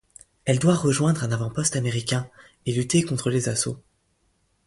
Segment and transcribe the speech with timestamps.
[0.45, 2.27] Elle doit rejoindre un avant poste américain
[2.65, 3.77] et lutter contre les assauts.